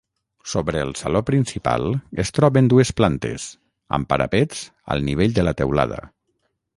Sobre 0.51 0.79
el 0.83 0.91
saló 0.99 1.19
principal 1.27 1.83
es 2.23 2.33
troben 2.37 2.69
dues 2.73 2.91
plantes, 3.01 3.45
amb 3.99 4.09
parapets 4.15 4.63
al 4.97 5.05
nivell 5.11 5.37
de 5.37 5.47
la 5.49 5.55
teulada. 5.61 6.01